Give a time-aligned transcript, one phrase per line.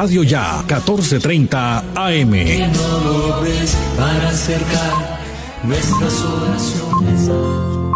[0.00, 2.34] Radio Ya 1430 AM.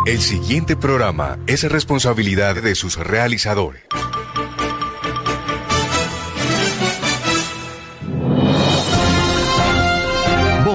[0.04, 3.84] El siguiente programa es responsabilidad de sus realizadores.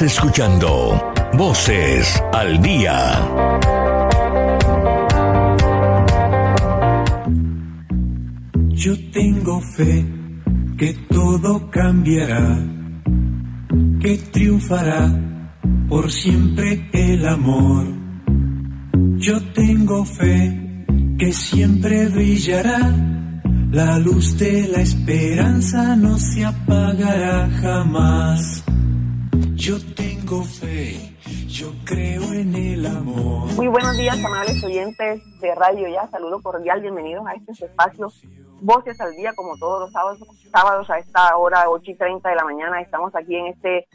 [0.00, 3.28] Escuchando Voces al Día.
[8.70, 10.06] Yo tengo fe
[10.78, 12.58] que todo cambiará,
[14.00, 15.14] que triunfará
[15.88, 17.86] por siempre el amor.
[19.18, 20.86] Yo tengo fe
[21.18, 22.96] que siempre brillará,
[23.70, 28.64] la luz de la esperanza no se apagará jamás.
[29.62, 31.14] Yo tengo fe,
[31.46, 33.46] yo creo en el amor.
[33.54, 36.08] Muy buenos días, amables oyentes de Radio Ya.
[36.08, 38.08] Saludo cordial, bienvenidos a este espacio
[38.60, 40.18] Voces al Día, como todos los sábados,
[40.50, 42.80] sábados a esta hora, 8 y 30 de la mañana.
[42.80, 43.86] Estamos aquí en este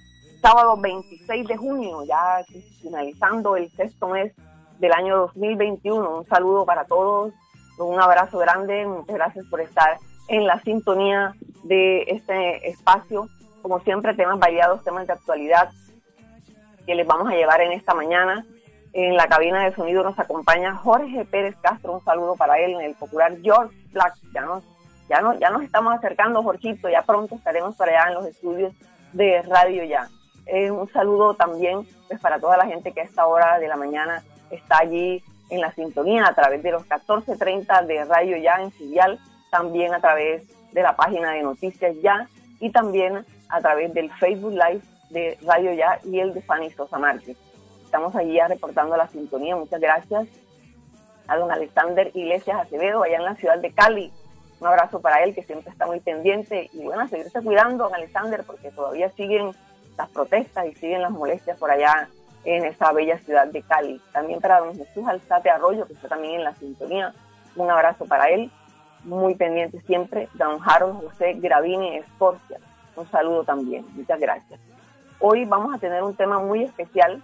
[0.41, 2.45] sábado 26 de junio, ya
[2.81, 4.33] finalizando el sexto mes
[4.79, 6.19] del año 2021.
[6.19, 7.33] Un saludo para todos,
[7.77, 9.97] un abrazo grande, muchas gracias por estar
[10.29, 11.33] en la sintonía
[11.65, 13.27] de este espacio
[13.67, 15.69] como siempre, temas variados, temas de actualidad
[16.85, 18.45] que les vamos a llevar en esta mañana.
[18.93, 22.81] En la cabina de sonido nos acompaña Jorge Pérez Castro, un saludo para él en
[22.81, 24.13] el popular George Black.
[24.33, 24.63] Ya nos,
[25.09, 28.73] ya nos, ya nos estamos acercando, Jorgito, ya pronto estaremos para allá en los estudios
[29.11, 30.07] de Radio Ya.
[30.45, 33.75] Eh, un saludo también pues, para toda la gente que a esta hora de la
[33.75, 38.71] mañana está allí en la sintonía a través de los 14.30 de Radio Ya en
[38.71, 39.19] Filial,
[39.51, 42.29] también a través de la página de Noticias Ya
[42.61, 46.97] y también a través del Facebook Live de Radio Ya y el de Fanny Sosa
[46.97, 47.37] Márquez.
[47.83, 49.55] Estamos allí ya reportando la sintonía.
[49.55, 50.27] Muchas gracias
[51.27, 54.11] a don Alexander Iglesias Acevedo, allá en la ciudad de Cali.
[54.59, 56.69] Un abrazo para él, que siempre está muy pendiente.
[56.73, 59.51] Y bueno, a seguirse cuidando, don Alexander, porque todavía siguen
[59.97, 62.09] las protestas y siguen las molestias por allá
[62.43, 64.01] en esa bella ciudad de Cali.
[64.11, 67.13] También para don Jesús Alzate Arroyo, que está también en la sintonía.
[67.55, 68.51] Un abrazo para él,
[69.03, 70.29] muy pendiente siempre.
[70.33, 72.59] Don Harold José Gravini Escorcia
[72.97, 73.85] un saludo también.
[73.93, 74.59] Muchas gracias.
[75.19, 77.21] Hoy vamos a tener un tema muy especial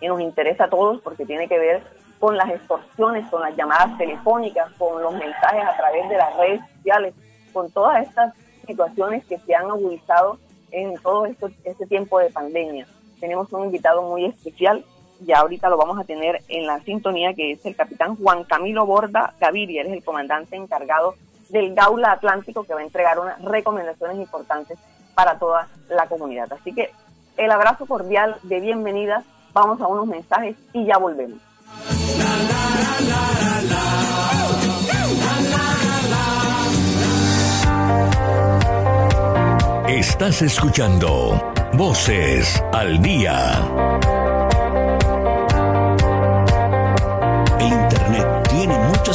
[0.00, 1.82] que nos interesa a todos porque tiene que ver
[2.18, 6.60] con las extorsiones, con las llamadas telefónicas, con los mensajes a través de las redes
[6.76, 7.14] sociales,
[7.52, 8.34] con todas estas
[8.66, 10.38] situaciones que se han agudizado
[10.70, 12.86] en todo este tiempo de pandemia.
[13.20, 14.84] Tenemos un invitado muy especial,
[15.20, 18.86] ya ahorita lo vamos a tener en la sintonía, que es el capitán Juan Camilo
[18.86, 21.14] Borda Gaviria, es el comandante encargado
[21.52, 24.78] del Gaula Atlántico que va a entregar unas recomendaciones importantes
[25.14, 26.50] para toda la comunidad.
[26.52, 26.90] Así que
[27.36, 31.38] el abrazo cordial de bienvenida, vamos a unos mensajes y ya volvemos.
[39.88, 44.21] Estás escuchando Voces al Día.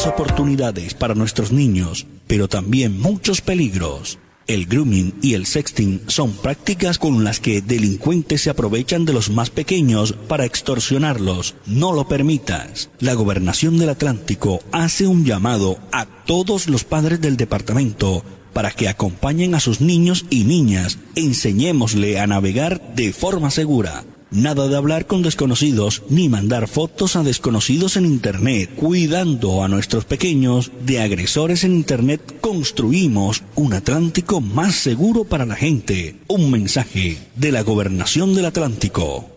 [0.05, 4.19] Oportunidades para nuestros niños, pero también muchos peligros.
[4.47, 9.29] El grooming y el sexting son prácticas con las que delincuentes se aprovechan de los
[9.29, 11.55] más pequeños para extorsionarlos.
[11.65, 12.89] No lo permitas.
[12.99, 18.23] La gobernación del Atlántico hace un llamado a todos los padres del departamento
[18.53, 20.97] para que acompañen a sus niños y niñas.
[21.15, 24.05] Enseñémosle a navegar de forma segura.
[24.31, 28.71] Nada de hablar con desconocidos ni mandar fotos a desconocidos en Internet.
[28.75, 35.55] Cuidando a nuestros pequeños de agresores en Internet, construimos un Atlántico más seguro para la
[35.55, 36.15] gente.
[36.27, 39.36] Un mensaje de la Gobernación del Atlántico.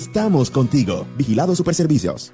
[0.01, 1.05] Estamos contigo.
[1.15, 2.33] Vigilado Superservicios.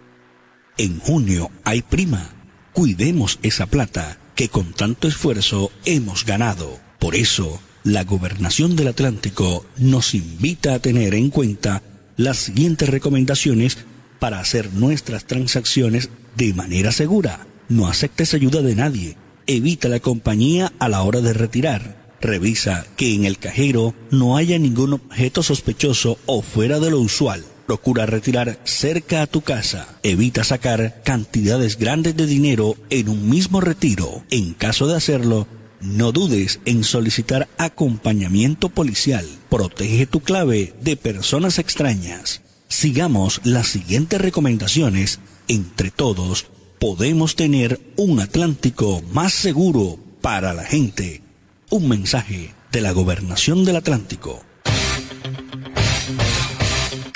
[0.77, 2.29] En junio hay prima.
[2.71, 6.79] Cuidemos esa plata que con tanto esfuerzo hemos ganado.
[6.97, 11.83] Por eso, la Gobernación del Atlántico nos invita a tener en cuenta
[12.15, 13.79] las siguientes recomendaciones
[14.17, 17.47] para hacer nuestras transacciones de manera segura.
[17.67, 19.17] No aceptes ayuda de nadie.
[19.45, 22.15] Evita la compañía a la hora de retirar.
[22.21, 27.43] Revisa que en el cajero no haya ningún objeto sospechoso o fuera de lo usual.
[27.67, 29.99] Procura retirar cerca a tu casa.
[30.01, 34.23] Evita sacar cantidades grandes de dinero en un mismo retiro.
[34.29, 35.47] En caso de hacerlo,
[35.81, 39.27] no dudes en solicitar acompañamiento policial.
[39.49, 42.41] Protege tu clave de personas extrañas.
[42.69, 45.19] Sigamos las siguientes recomendaciones.
[45.49, 46.47] Entre todos,
[46.79, 51.21] podemos tener un Atlántico más seguro para la gente.
[51.69, 54.46] Un mensaje de la Gobernación del Atlántico.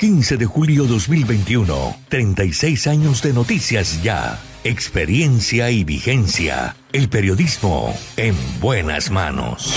[0.02, 6.74] 15 de julio 2021, 36 años de noticias ya, experiencia y vigencia.
[6.92, 9.76] El periodismo en buenas manos.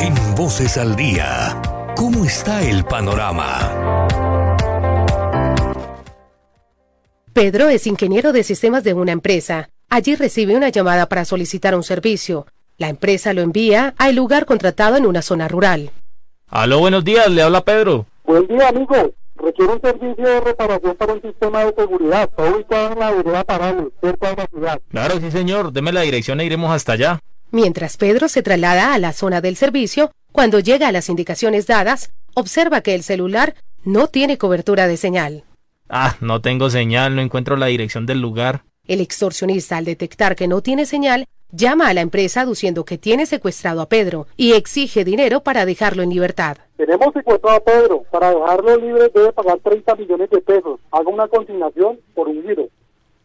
[0.00, 1.62] En Voces al Día,
[1.96, 4.06] ¿cómo está el panorama?
[7.32, 9.70] Pedro es ingeniero de sistemas de una empresa.
[9.88, 12.46] Allí recibe una llamada para solicitar un servicio.
[12.76, 15.90] La empresa lo envía al lugar contratado en una zona rural.
[16.48, 18.04] Aló, buenos días, le habla Pedro.
[18.24, 19.14] Buen día, amigo.
[19.36, 22.24] Requiere un servicio de reparación para un sistema de seguridad.
[22.24, 24.80] Está ubicado en la vereda Parales, cerca de la ciudad.
[24.90, 25.72] Claro, sí, señor.
[25.72, 27.20] Deme la dirección e iremos hasta allá.
[27.50, 32.12] Mientras Pedro se traslada a la zona del servicio, cuando llega a las indicaciones dadas,
[32.34, 33.54] observa que el celular
[33.84, 35.44] no tiene cobertura de señal.
[35.88, 38.64] Ah, no tengo señal, no encuentro la dirección del lugar.
[38.86, 43.26] El extorsionista, al detectar que no tiene señal, llama a la empresa aduciendo que tiene
[43.26, 46.58] secuestrado a Pedro y exige dinero para dejarlo en libertad.
[46.76, 48.02] Tenemos secuestrado a Pedro.
[48.10, 50.80] Para dejarlo libre debe pagar 30 millones de pesos.
[50.90, 52.68] Haga una consignación por un giro.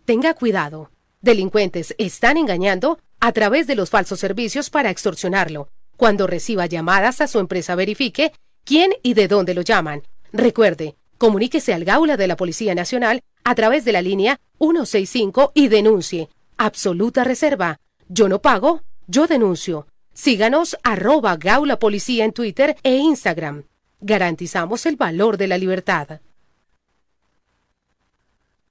[0.06, 0.92] Tenga cuidado.
[1.22, 5.70] Delincuentes están engañando a través de los falsos servicios para extorsionarlo.
[5.96, 8.32] Cuando reciba llamadas a su empresa verifique
[8.66, 10.02] quién y de dónde lo llaman.
[10.34, 15.68] Recuerde, comuníquese al Gaula de la Policía Nacional a través de la línea 165 y
[15.68, 16.30] denuncie.
[16.58, 17.78] Absoluta reserva.
[18.10, 19.86] Yo no pago, yo denuncio.
[20.14, 23.64] Síganos arroba Gaula Policía en Twitter e Instagram.
[24.00, 26.22] Garantizamos el valor de la libertad.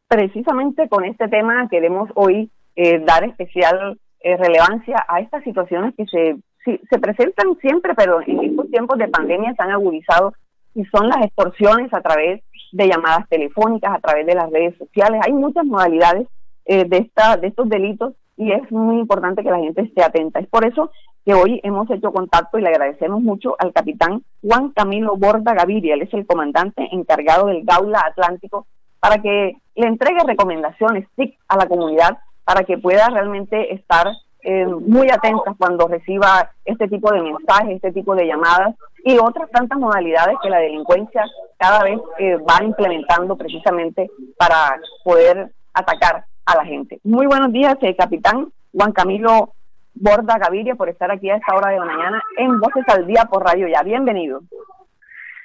[0.09, 6.05] Precisamente con este tema queremos hoy eh, dar especial eh, relevancia a estas situaciones que
[6.07, 10.33] se, se presentan siempre, pero en estos tiempos de pandemia se han agudizado
[10.75, 15.21] y son las extorsiones a través de llamadas telefónicas, a través de las redes sociales.
[15.25, 16.29] Hay muchas modalidades
[16.67, 20.41] eh, de, esta, de estos delitos y es muy importante que la gente esté atenta.
[20.41, 20.91] Es por eso
[21.25, 25.95] que hoy hemos hecho contacto y le agradecemos mucho al capitán Juan Camilo Borda Gaviria,
[25.95, 28.67] él es el comandante encargado del Gaula Atlántico,
[28.99, 32.19] para que le entregue recomendaciones TIC a la comunidad
[32.51, 34.09] para que pueda realmente estar
[34.43, 39.49] eh, muy atenta cuando reciba este tipo de mensajes, este tipo de llamadas y otras
[39.53, 41.23] tantas modalidades que la delincuencia
[41.57, 46.99] cada vez eh, va implementando precisamente para poder atacar a la gente.
[47.05, 49.53] Muy buenos días, eh, capitán Juan Camilo
[49.95, 53.27] Borda Gaviria, por estar aquí a esta hora de la mañana en Voces al Día
[53.27, 53.85] por Radio Ya.
[53.85, 54.41] Bienvenido.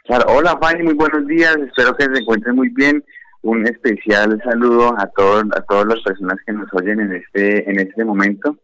[0.06, 3.04] Claro, hola Fanny, muy buenos días, espero que se encuentren muy bien
[3.46, 7.80] un especial saludo a todos a todas las personas que nos oyen en este en
[7.80, 8.58] este momento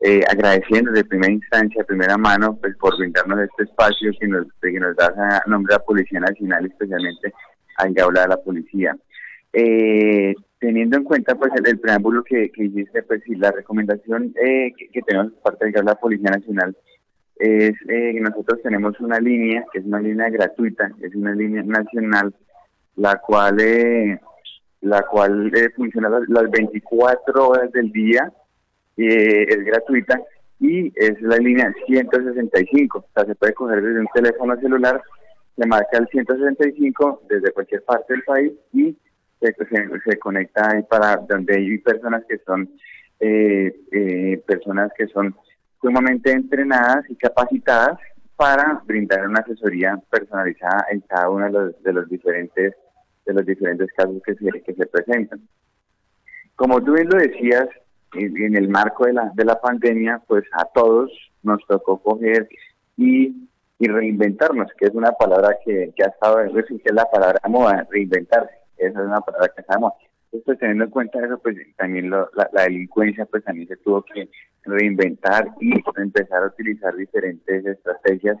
[0.00, 4.46] eh, agradeciendo de primera instancia de primera mano pues por brindarnos este espacio que nos
[4.60, 5.06] que nos da
[5.44, 7.32] a nombre de la policía nacional especialmente
[7.76, 8.96] al hablar de la policía.
[9.52, 14.72] Eh, teniendo en cuenta pues el, preámbulo que, que hiciste pues sí la recomendación eh,
[14.76, 16.76] que, tenemos por parte de la policía nacional
[17.36, 22.34] es eh, nosotros tenemos una línea, que es una línea gratuita, es una línea nacional,
[22.96, 24.20] la cual eh,
[24.84, 28.30] la cual eh, funciona las, 24 horas del día,
[28.96, 30.20] eh, es gratuita
[30.60, 32.98] y es la línea 165.
[32.98, 35.02] O sea, se puede coger desde un teléfono celular,
[35.56, 38.96] se marca el 165 desde cualquier parte del país y
[39.40, 39.54] se,
[40.04, 42.68] se, conecta ahí para donde hay personas que son
[43.20, 45.34] eh, personas que son
[45.80, 47.98] sumamente entrenadas y capacitadas
[48.36, 52.74] para brindar una asesoría personalizada en cada uno de los, de los diferentes
[53.26, 55.40] de los diferentes casos que se, que se presentan.
[56.56, 57.68] Como tú bien lo decías,
[58.14, 61.10] en, el marco de la, de la pandemia, pues a todos
[61.42, 62.48] nos tocó coger
[62.96, 66.52] y, y reinventarnos, que es una palabra que, que ha estado, es
[66.92, 69.94] la palabra moda, reinventarse, esa es una palabra que moda.
[70.44, 74.28] Pues teniendo en cuenta eso, pues también la, la, delincuencia pues también se tuvo que
[74.64, 78.38] reinventar y empezar a utilizar diferentes estrategias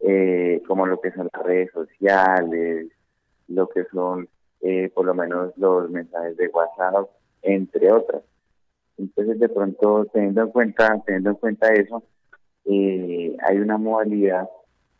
[0.00, 2.88] eh, como lo que son las redes sociales,
[3.48, 4.28] lo que son
[4.60, 7.08] eh, por lo menos los mensajes de WhatsApp,
[7.42, 8.22] entre otras.
[8.96, 12.02] Entonces, de pronto, teniendo en cuenta, teniendo en cuenta eso,
[12.64, 14.48] eh, hay una modalidad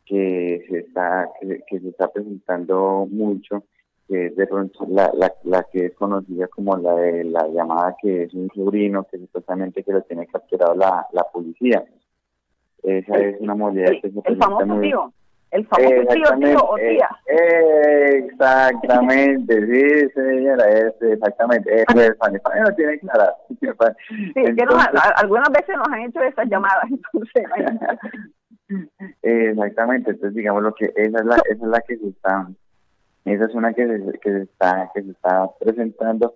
[0.05, 3.65] que se está que, se está presentando mucho,
[4.07, 7.97] que es de pronto la, la, la que es conocida como la de la llamada
[8.03, 11.85] que es un sobrino que supuestamente que lo tiene capturado la, la policía.
[12.83, 14.93] Esa es una modalidad que se presenta muy,
[15.55, 17.09] el famoso tío, tío o tía.
[17.27, 21.73] exactamente, sí, señora, es, exactamente.
[21.73, 23.35] Es, España, España no tiene clara.
[24.09, 24.85] Sí, que nos,
[25.17, 27.45] algunas veces nos han hecho esas llamadas, entonces.
[29.23, 32.49] exactamente, entonces digamos lo que esa es la, esa es la que se está,
[33.25, 36.35] esa es una que se, que se está, que se está presentando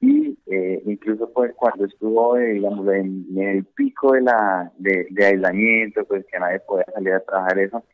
[0.00, 6.04] y eh, incluso pues cuando estuvo digamos en, el pico de la de, de aislamiento
[6.04, 7.84] pues que nadie podía salir a trabajar eso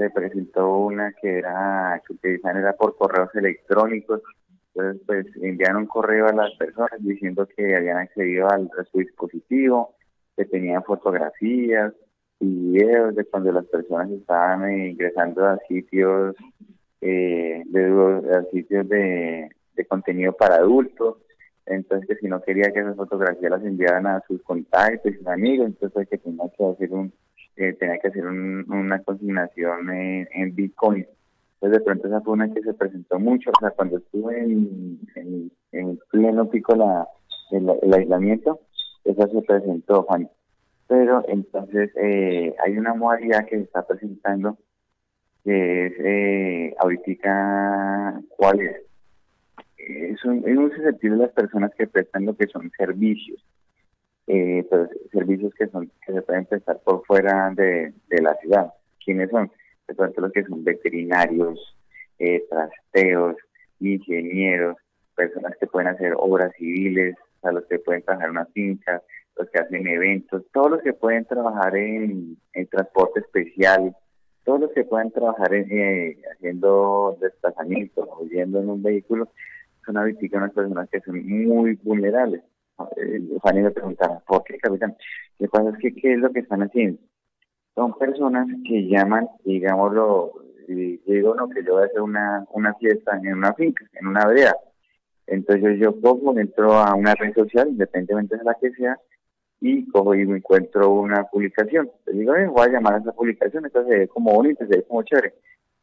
[0.00, 4.22] se presentó una que era que utilizaban era por correos electrónicos.
[4.74, 8.98] Entonces pues enviaron un correo a las personas diciendo que habían accedido al, a su
[8.98, 9.94] dispositivo
[10.36, 11.92] que tenían fotografías
[12.38, 16.34] y videos de cuando las personas estaban eh, ingresando a sitios
[17.02, 19.50] eh, de sitios de,
[19.86, 21.18] contenido para adultos.
[21.66, 25.26] Entonces que si no quería que esas fotografías las enviaran a sus contactos y sus
[25.26, 27.12] amigos entonces que tenía que hacer un
[27.78, 31.06] tenía que hacer una consignación en, Bitcoin.
[31.54, 34.98] Entonces de pronto esa fue una que se presentó mucho, o sea, cuando estuve en,
[35.72, 37.06] en, pleno pico la,
[37.50, 38.60] el, aislamiento,
[39.04, 40.28] esa se presentó, Juan.
[40.86, 44.56] Pero entonces eh, hay una modalidad que se está presentando
[45.44, 48.76] que es eh, ahorita, ¿cuál es?
[49.78, 53.42] Es un, es un susceptible de las personas que prestan lo que son servicios
[54.32, 58.72] eh, pues, servicios que son que se pueden prestar por fuera de, la ciudad.
[59.04, 59.50] ¿Quiénes son?
[59.88, 61.76] De pronto los que son veterinarios,
[62.18, 63.36] eh, trasteos,
[63.80, 64.76] ingenieros,
[65.16, 69.02] personas que pueden hacer obras civiles, o los que pueden trabajar en una finca,
[69.36, 72.38] los que hacen eventos, todos los que pueden trabajar en,
[72.70, 73.96] transporte especial,
[74.44, 79.28] todos los que pueden trabajar en, eh, haciendo desplazamientos o yendo en un vehículo,
[79.84, 82.42] son ahorita unas personas que son muy vulnerables.
[83.42, 84.96] Fanny le preguntaba, ¿por qué, capitán?
[85.38, 87.00] Lo que pasa es que, ¿qué es lo que están haciendo?
[87.74, 90.32] Son personas que llaman, digámoslo,
[90.66, 94.26] digo, no, que yo voy a hacer una, una fiesta en una finca, en una
[94.26, 94.54] vereda.
[95.26, 98.98] Entonces yo cojo, entro a una red social, independientemente de la que sea,
[99.60, 101.90] y cojo y me encuentro una publicación.
[102.06, 104.76] Le digo, eh, voy a llamar a esa publicación, entonces se ve como bonito, se
[104.76, 105.34] ve como chévere.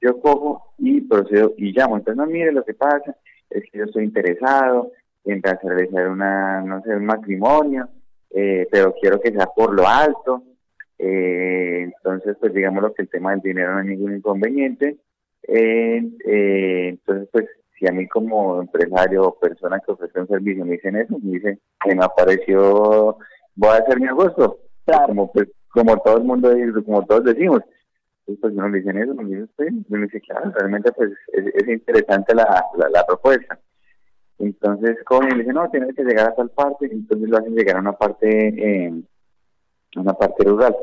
[0.02, 1.98] Yo cojo y procedo y llamo.
[1.98, 3.16] Entonces, no, mire, lo que pasa
[3.50, 4.92] es que yo estoy interesado,
[5.32, 7.90] en realizar una, no sé, un matrimonio,
[8.32, 10.44] eh, pero quiero que sea por lo alto.
[11.00, 14.98] Eh, entonces, pues digamos que el tema del dinero no hay ningún inconveniente.
[15.48, 17.46] Eh, entonces, pues
[17.78, 21.34] si a mí como empresario o persona que ofrece un servicio me dicen eso, me
[21.34, 23.18] dicen que me apareció,
[23.56, 24.60] voy a hacer mi agosto,
[25.06, 26.52] como pues como todo el mundo,
[26.86, 27.62] como todos decimos.
[28.26, 31.68] Entonces, pues uno me dicen eso, me dicen, sí, me dice, claro, realmente pues es,
[31.68, 33.60] interesante la, la propuesta.
[34.40, 37.56] Entonces cogen y le dicen, no, tienes que llegar a tal parte, entonces lo hacen
[37.56, 38.94] llegar a una parte, eh,
[39.96, 40.76] una parte rural.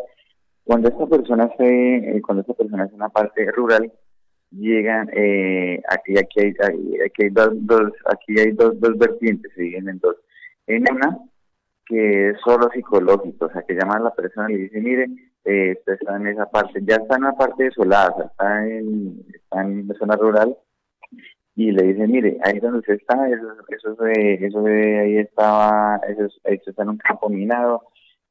[0.64, 1.66] Cuando esta persona se,
[2.16, 3.92] eh, cuando esta persona es una parte rural,
[4.50, 6.54] llegan, eh, aquí, aquí hay,
[7.04, 10.16] aquí hay dos, dos, aquí hay dos, dos vertientes, se dividen en dos.
[10.66, 11.18] En una,
[11.87, 15.08] que es solo psicológico, o sea, que llaman a la persona y le dicen, mire,
[15.44, 19.62] eh, está en esa parte, ya está en una parte desolada, o está en, está
[19.62, 20.56] en la zona rural,
[21.56, 26.00] y le dice, mire, ahí donde usted está, eso, eso, de, eso de ahí estaba,
[26.08, 27.82] eso, eso está en un campo minado,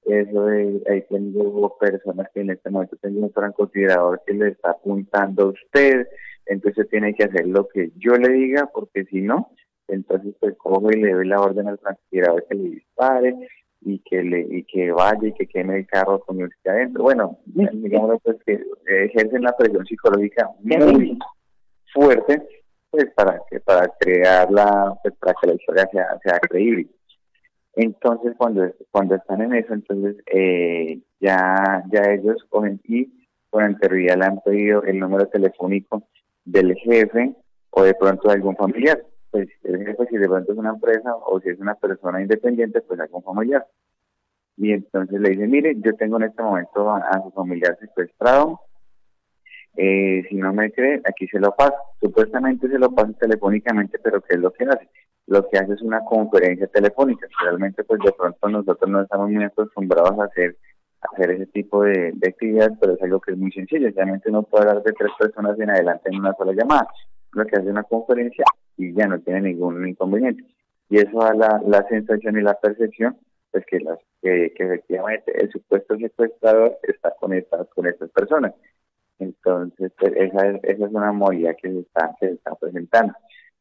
[0.06, 4.72] eso de, ahí tengo personas que en este momento tengo un francotirador que le está
[4.72, 6.06] apuntando a usted,
[6.48, 9.52] entonces tiene que hacer lo que yo le diga, porque si no,
[9.88, 13.36] entonces pues cojo y le doy la orden al francotirador que le dispare
[13.86, 17.04] y que le y que vaya y que queme el carro con usted adentro.
[17.04, 21.18] Bueno, digamos pues que ejercen la presión psicológica muy
[21.94, 22.42] fuerte
[22.94, 26.88] pues para que para crear la pues, para que la historia sea, sea creíble.
[27.76, 33.12] Entonces cuando cuando están en eso, entonces eh, ya ya ellos cogen y
[33.50, 36.04] con anterioridad le han pedido el número telefónico
[36.46, 37.34] del jefe
[37.72, 39.04] o de pronto de algún familiar.
[39.32, 42.82] Pues el jefe si de pronto es una empresa o si es una persona independiente,
[42.82, 43.66] pues algún familiar.
[44.56, 48.60] Y entonces le dice, mire, yo tengo en este momento a, su familiar secuestrado,
[49.76, 51.76] eh, si no me cree, aquí se lo paso.
[52.00, 54.88] Supuestamente se lo pasa telefónicamente, pero ¿qué es lo que hace?
[55.28, 57.28] Lo que hace es una conferencia telefónica.
[57.42, 60.56] Realmente, pues de pronto nosotros no estamos muy acostumbrados a hacer
[61.18, 63.90] ese tipo de, actividades, pero es algo que es muy sencillo.
[63.96, 66.88] Realmente uno puede hablar de tres personas en adelante en una sola llamada.
[67.32, 68.46] Lo que hace una conferencia
[68.78, 70.44] y ya no tiene ningún inconveniente.
[70.90, 73.18] Y eso da la, sensación y la percepción
[73.52, 78.54] pues que las que, efectivamente el supuesto secuestrador está con estas con estas personas
[79.24, 83.14] entonces pues, esa es, esa es una modalidad que se está se está presentando.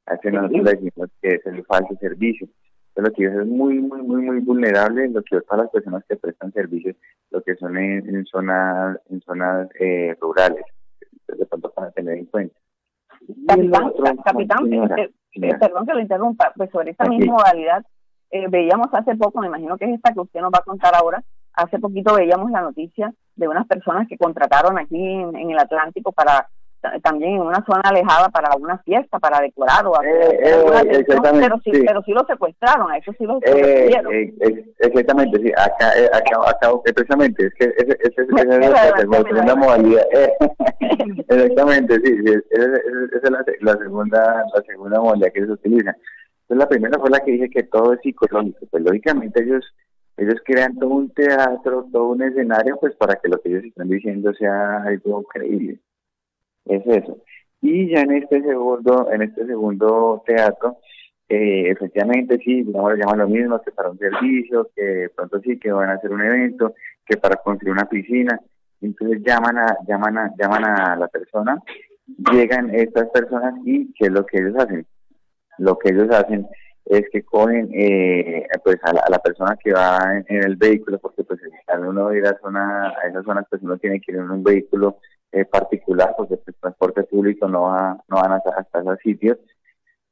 [0.07, 2.49] Hace nosotros decimos que es el falso servicio.
[2.95, 6.05] Pero lo que es muy muy muy muy vulnerable lo que es para las personas
[6.07, 6.97] que prestan servicios
[7.31, 10.65] lo que son en, zonas en zonas eh, rurales
[11.27, 12.55] de pronto para tener en cuenta.
[14.25, 17.83] Capitán, eh, eh, perdón que lo interrumpa pues sobre esta misma modalidad
[18.33, 20.95] eh, veíamos hace poco, me imagino que es esta que usted nos va a contar
[20.95, 21.23] ahora,
[21.55, 26.49] hace poquito veíamos la noticia de unas personas que contrataron aquí en, el Atlántico para
[27.05, 31.61] también en una zona alejada para una fiesta, para decorar o hacer eh, eh, pero
[31.63, 34.13] sí, pero sí lo secuestraron, a eso sí lo secuestraron.
[34.81, 40.05] exactamente, sí, acá, acá, acá, precisamente, es que esa es la, segunda modalidad.
[41.29, 42.17] exactamente, sí,
[42.51, 45.97] esa es la, la, segunda, la segunda modalidad que se utiliza
[46.55, 48.67] la primera fue la que dije que todo es psicológico.
[48.71, 49.65] Pues lógicamente ellos
[50.17, 53.89] ellos crean todo un teatro, todo un escenario, pues para que lo que ellos están
[53.89, 55.79] diciendo sea algo creíble.
[56.65, 57.19] Es eso.
[57.61, 60.79] Y ya en este segundo, en este segundo teatro,
[61.29, 65.73] eh, efectivamente sí, digamos, llaman lo mismo, que para un servicio, que pronto sí, que
[65.73, 66.75] van a hacer un evento,
[67.07, 68.39] que para construir una piscina.
[68.81, 71.57] Entonces llaman a, llaman a, llaman a la persona,
[72.33, 74.87] llegan estas personas y ¿qué es lo que ellos hacen?
[75.59, 76.47] lo que ellos hacen
[76.85, 81.41] es que cogen eh, pues a la, persona que va en, el vehículo, porque pues
[81.69, 84.43] al uno ir a, zona, a esas zonas pues uno tiene que ir en un
[84.43, 84.99] vehículo
[85.31, 89.39] eh, particular, porque el transporte público no va, no van hasta, hasta esos sitios.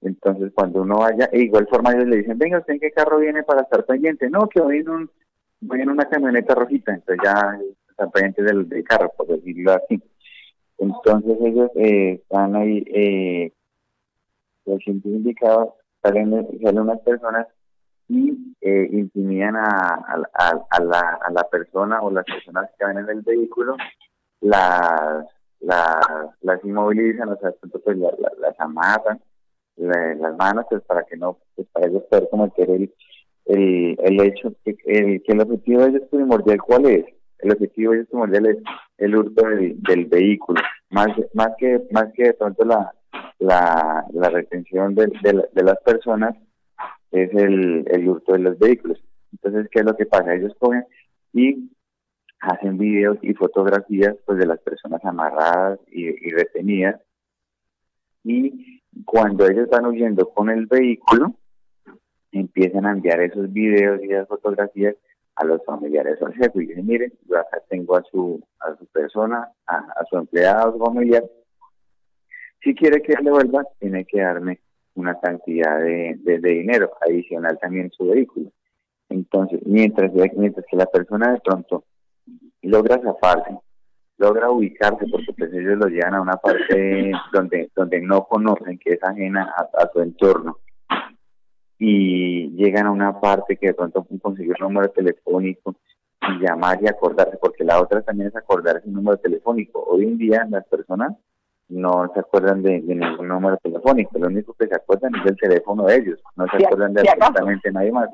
[0.00, 3.18] Entonces cuando uno vaya, e igual forma ellos le dicen, venga, ¿usted en qué carro
[3.18, 4.30] viene para estar pendiente?
[4.30, 5.10] No, que voy en, un,
[5.60, 7.58] voy en una camioneta rojita, entonces ya
[7.90, 10.02] están pendientes del, del carro, por decirlo así.
[10.78, 13.52] Entonces ellos eh, están ahí eh,
[14.64, 17.46] los indicados salen, salen unas personas
[18.08, 19.66] y eh, intimidan a,
[20.34, 23.76] a, a, la, a la persona o las personas que van en el vehículo,
[24.40, 25.26] las,
[25.60, 25.96] las,
[26.40, 27.52] las inmovilizan, o sea,
[27.84, 29.20] pues, las amarran,
[29.76, 32.92] las manos, pues para que no, pues para ellos poder cometer el,
[33.46, 37.04] el, el hecho que el, que el objetivo de ellos primordial, ¿cuál es?
[37.38, 38.58] El objetivo de ellos primordial es
[38.98, 40.60] el hurto del, del vehículo,
[40.90, 42.92] más, más que, más que de pronto la,
[43.40, 46.36] la, la retención de, de, las personas
[47.10, 49.02] es el, el hurto de los vehículos.
[49.32, 50.34] Entonces, ¿qué es lo que pasa?
[50.34, 50.84] Ellos cogen
[51.32, 51.70] y
[52.40, 57.00] hacen videos y fotografías pues de las personas amarradas y, retenidas
[58.24, 61.34] y cuando ellos van huyendo con el vehículo
[62.32, 64.96] empiezan a enviar esos videos y esas fotografías
[65.36, 68.86] a los familiares al jefe y dicen miren yo acá tengo a su a su
[68.86, 71.24] persona a, a su empleado a su familiar
[72.62, 74.60] si quiere que le vuelva, tiene que darme
[74.94, 78.50] una cantidad de, dinero adicional también su vehículo.
[79.08, 81.84] Entonces, mientras, mientras que la persona de pronto
[82.62, 83.58] logra zafarse,
[84.18, 88.94] logra ubicarse, porque pues ellos lo llevan a una parte donde, donde no conocen, que
[88.94, 90.58] es ajena a, su entorno,
[91.78, 95.74] y llegan a una parte que de pronto conseguir un número telefónico
[96.28, 99.82] y llamar y acordarse, porque la otra también es acordarse un número telefónico.
[99.82, 101.16] Hoy en día las personas
[101.70, 105.84] no se acuerdan de, ningún número telefónico, lo único que se acuerdan es del teléfono
[105.84, 108.08] de ellos, no se acuerdan de absolutamente nadie más.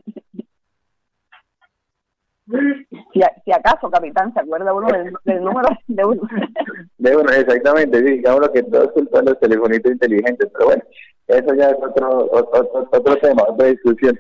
[3.13, 6.23] Si, si acaso, capitán, ¿se acuerda uno del, número de uno?
[6.99, 10.83] De uno, exactamente, sí, digamos que todos culpan los telefonitos inteligentes, pero bueno,
[11.27, 14.19] eso ya es otro otro, otro tema, otra discusión.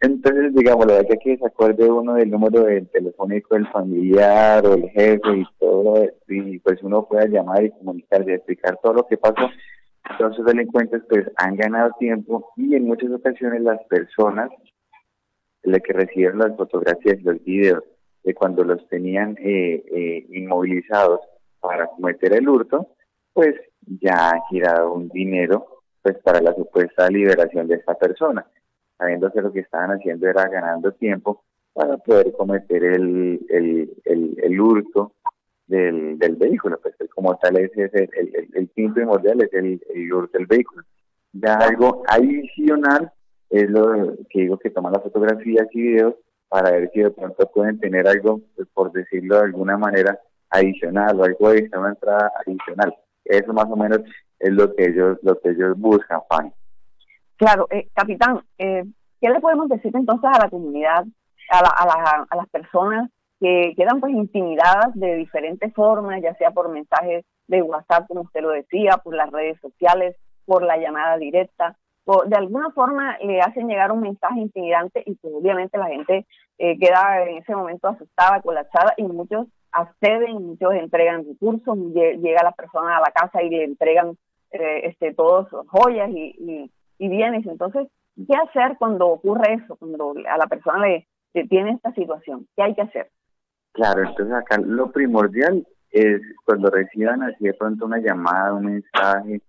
[0.00, 4.74] Entonces, digamos, la verdad que se acuerde uno del número del telefónico del familiar o
[4.74, 9.06] el jefe y todo, y pues uno pueda llamar y comunicar y explicar todo lo
[9.06, 9.48] que pasó.
[10.10, 14.50] Entonces, delincuentes pues han ganado tiempo y en muchas ocasiones las personas
[15.62, 17.84] la que recibieron las fotografías y los videos
[18.24, 21.20] de cuando los tenían eh, eh, inmovilizados
[21.60, 22.88] para cometer el hurto,
[23.32, 23.54] pues
[24.00, 28.44] ya han girado un dinero pues para la supuesta liberación de esta persona,
[28.98, 34.60] sabiendo que lo que estaban haciendo era ganando tiempo para poder cometer el, el, el,
[34.60, 35.14] hurto
[35.66, 40.12] del, del vehículo, pues como tal es, el, el, el, fin primordial es el, el
[40.12, 40.84] hurto del vehículo.
[41.32, 43.10] Ya algo adicional
[43.52, 46.14] es lo que digo que toman las fotografías y videos
[46.48, 50.18] para ver si de pronto pueden tener algo, pues, por decirlo de alguna manera,
[50.50, 52.94] adicional o algo de una entrada adicional.
[53.24, 54.00] Eso más o menos
[54.38, 56.52] es lo que ellos lo que ellos buscan, Fanny.
[57.36, 58.84] Claro, eh, capitán, eh,
[59.20, 61.04] ¿qué le podemos decir entonces a la comunidad,
[61.50, 63.10] a, la, a, las personas
[63.40, 68.40] que quedan pues intimidadas de diferentes formas, ya sea por mensajes de WhatsApp, como usted
[68.40, 71.76] lo decía, por las redes sociales, por la llamada directa?
[72.04, 76.26] De alguna forma le hacen llegar un mensaje intimidante y pues obviamente la gente
[76.58, 82.52] eh, queda en ese momento asustada, colapsada y muchos acceden, muchos entregan recursos, llega la
[82.52, 84.16] persona a la casa y le entregan
[84.50, 87.46] eh, este todos joyas y, y, bienes.
[87.46, 89.76] Entonces, ¿qué hacer cuando ocurre eso?
[89.76, 93.10] Cuando a la persona le, le tiene esta situación, ¿qué hay que hacer?
[93.72, 99.40] Claro, entonces acá lo primordial es cuando reciban así de pronto una llamada, un mensaje,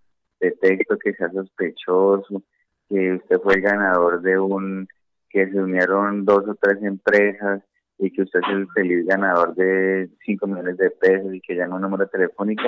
[0.44, 2.44] de texto que sea sospechoso,
[2.90, 4.88] que usted fue el ganador de un,
[5.30, 7.64] que se unieron dos o tres empresas
[7.98, 11.78] y que usted es el feliz ganador de 5 millones de pesos y que llama
[11.78, 12.64] un número telefónico,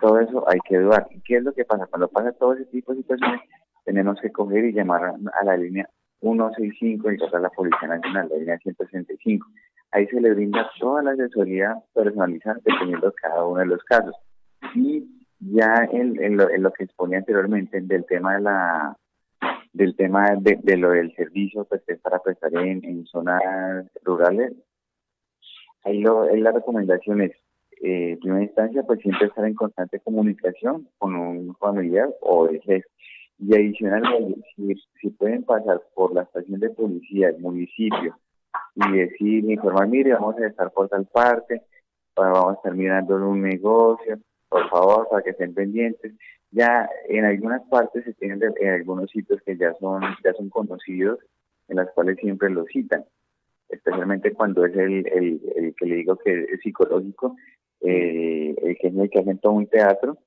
[0.00, 1.06] todo eso hay que dudar.
[1.24, 1.86] ¿Qué es lo que pasa?
[1.86, 3.40] Cuando pasa todo ese tipo de situaciones,
[3.84, 5.88] tenemos que coger y llamar a la línea
[6.20, 9.46] 165 y a la Policía Nacional, la línea 165.
[9.92, 14.14] Ahí se le brinda toda la asesoría personalizada dependiendo de cada uno de los casos.
[14.74, 18.96] Y ya en, lo, que exponía anteriormente del tema de la
[19.72, 23.40] del tema de, lo del servicio pues es para prestar en, zonas
[24.02, 24.52] rurales
[25.84, 27.32] ahí lo la recomendación es
[27.82, 32.60] eh, en primera instancia pues siempre estar en constante comunicación con un familiar o el
[32.60, 32.86] jefe.
[33.38, 38.18] Y adicionalmente si, si pueden pasar por la estación de policía del municipio
[38.74, 41.62] y decir informar mire vamos a estar por tal parte
[42.14, 44.18] vamos a estar mirando un negocio
[44.50, 46.12] por favor, para que estén pendientes.
[46.50, 51.20] Ya en algunas partes se tienen en algunos sitios que ya son ya son conocidos,
[51.68, 53.04] en las cuales siempre lo citan,
[53.68, 57.36] especialmente cuando es el, el, que le digo que es psicológico,
[57.80, 60.18] el que es el que hacen todo un teatro,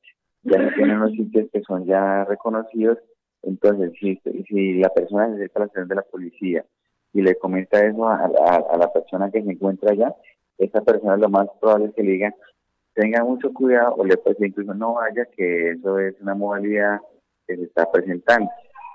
[0.44, 3.00] ya no tienen unos sitios que son ya reconocidos,
[3.44, 6.66] entonces si, si la persona se acerca a la estación de la policía
[7.14, 10.16] y le comenta eso a, a, la persona que se encuentra allá,
[10.58, 12.34] esa persona lo más probable es que le diga,
[12.94, 17.00] tenga mucho cuidado o le puede incluso no vaya, que eso es una modalidad
[17.48, 18.50] que se está presentando.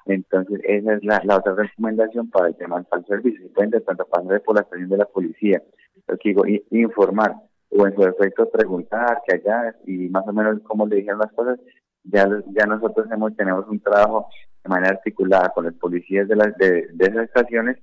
[0.07, 3.53] Entonces, esa es la, otra recomendación para el tema del servicio.
[3.55, 5.63] Pueden de por la estación de la policía,
[6.07, 7.35] lo digo, informar
[7.71, 11.33] o en su efecto preguntar que allá y más o menos cómo le dijeron las
[11.33, 11.59] cosas,
[12.05, 14.29] ya nosotros hemos tenemos un trabajo
[14.65, 17.77] de manera articulada con los policías de las de esas estaciones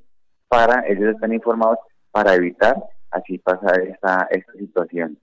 [0.48, 1.78] para ellos están informados
[2.12, 2.76] para evitar
[3.12, 5.20] así pasar esta esta situación.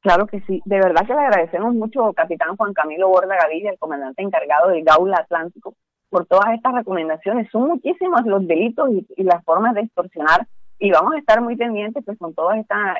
[0.00, 0.62] Claro que sí.
[0.64, 4.84] De verdad que le agradecemos mucho, capitán Juan Camilo Borda Gaviria, el comandante encargado del
[4.84, 5.74] Gaula Atlántico,
[6.08, 7.50] por todas estas recomendaciones.
[7.50, 10.46] Son muchísimos los delitos y, las formas de extorsionar
[10.78, 12.54] y vamos a estar muy pendientes pues con todos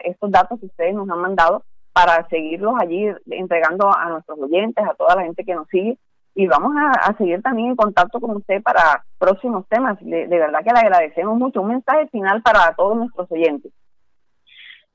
[0.05, 4.95] estos datos que ustedes nos han mandado para seguirlos allí entregando a nuestros oyentes, a
[4.95, 5.97] toda la gente que nos sigue
[6.35, 9.99] y vamos a, seguir también en contacto con usted para próximos temas.
[10.01, 11.63] de verdad que le agradecemos mucho.
[11.63, 13.73] Un mensaje final para todos nuestros oyentes.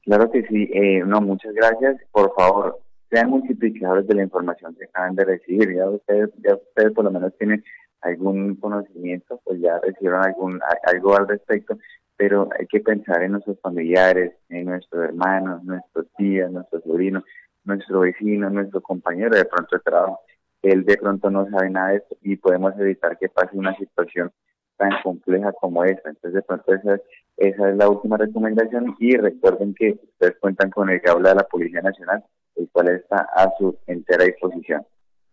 [0.04, 1.98] Claro que sí, eh, no, muchas gracias.
[2.12, 5.74] Por favor, sean multiplicadores de la información que acaban de recibir.
[5.76, 7.64] Ya ustedes, ya ustedes por lo menos tienen
[8.02, 11.78] algún conocimiento, pues ya recibieron algún algo al respecto,
[12.18, 17.24] pero hay que pensar en nuestros familiares, en nuestros hermanos, nuestros tías, nuestros sobrinos,
[17.64, 20.20] nuestro vecino, nuestro compañero de pronto de trabajo.
[20.62, 24.32] Él de pronto no sabe nada de esto y podemos evitar que pase una situación
[24.78, 26.10] tan compleja como esta.
[26.10, 27.00] Entonces, de pronto, esa,
[27.38, 31.36] esa es la última recomendación y recuerden que ustedes cuentan con el que habla de
[31.36, 32.24] la Policía Nacional,
[32.56, 34.86] el cual está a su entera disposición.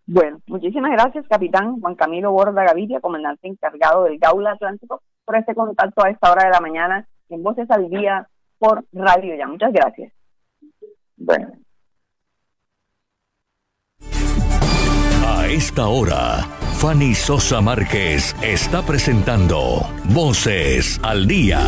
[0.07, 5.55] Bueno, muchísimas gracias, capitán Juan Camilo Borda Gaviria, comandante encargado del Gaula Atlántico, por este
[5.55, 9.47] contacto a esta hora de la mañana en Voces al Día por Radio Ya.
[9.47, 10.13] Muchas gracias.
[11.17, 11.53] Bueno.
[15.27, 21.61] A esta hora, Fanny Sosa Márquez está presentando Voces al Día.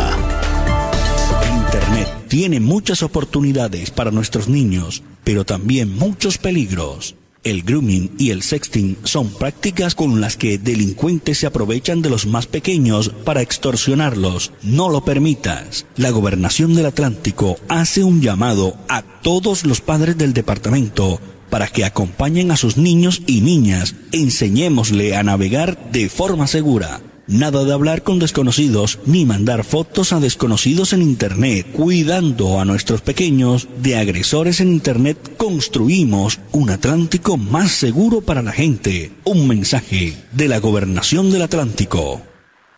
[1.55, 7.14] Internet tiene muchas oportunidades para nuestros niños, pero también muchos peligros.
[7.44, 12.25] El grooming y el sexting son prácticas con las que delincuentes se aprovechan de los
[12.25, 14.53] más pequeños para extorsionarlos.
[14.62, 15.85] No lo permitas.
[15.96, 21.20] La gobernación del Atlántico hace un llamado a todos los padres del departamento
[21.52, 23.94] para que acompañen a sus niños y niñas.
[24.10, 27.02] Enseñémosle a navegar de forma segura.
[27.26, 31.66] Nada de hablar con desconocidos ni mandar fotos a desconocidos en Internet.
[31.72, 38.52] Cuidando a nuestros pequeños de agresores en Internet, construimos un Atlántico más seguro para la
[38.52, 39.12] gente.
[39.24, 42.22] Un mensaje de la Gobernación del Atlántico.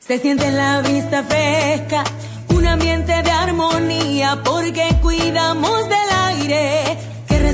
[0.01, 2.03] Se siente en la vista fresca,
[2.49, 7.14] un ambiente de armonía, porque cuidamos del aire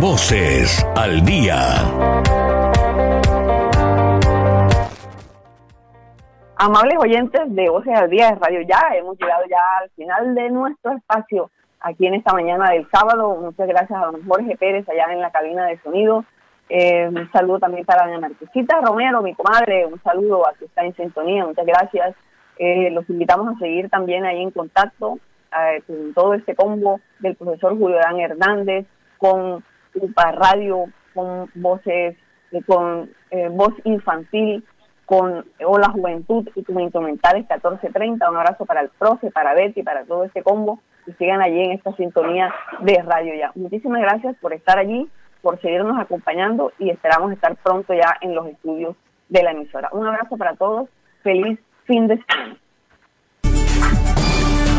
[0.00, 1.58] Voces al Día.
[6.56, 10.48] Amables oyentes de Voces al Día de Radio Ya, hemos llegado ya al final de
[10.48, 13.36] nuestro espacio aquí en esta mañana del sábado.
[13.42, 16.24] Muchas gracias a don Jorge Pérez allá en la cabina de sonido.
[16.70, 19.84] Eh, un saludo también para doña Marquesita Romero, mi comadre.
[19.84, 21.44] Un saludo a que está en sintonía.
[21.44, 22.16] Muchas gracias.
[22.56, 25.18] Eh, los invitamos a seguir también ahí en contacto
[25.52, 28.86] eh, con todo este combo del profesor Julio Dan Hernández,
[29.18, 29.62] con
[29.94, 32.16] UPA Radio, con voces,
[32.66, 33.10] con
[33.52, 34.64] voz infantil
[35.10, 38.30] con Hola Juventud y con Instrumentales 1430.
[38.30, 41.72] Un abrazo para el profe, para Betty, para todo este combo que sigan allí en
[41.72, 43.50] esta sintonía de Radio Ya.
[43.56, 45.08] Muchísimas gracias por estar allí,
[45.42, 48.94] por seguirnos acompañando y esperamos estar pronto ya en los estudios
[49.28, 49.88] de la emisora.
[49.90, 50.88] Un abrazo para todos.
[51.24, 52.56] Feliz fin de semana.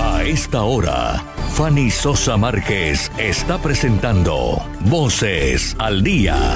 [0.02, 1.16] A esta hora,
[1.54, 6.56] Fanny Sosa Márquez está presentando Voces al Día.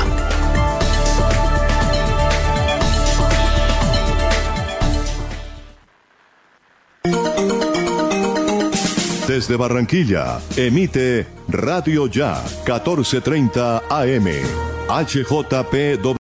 [9.28, 14.28] Desde Barranquilla, emite Radio Ya, 1430 AM,
[14.88, 16.00] HJP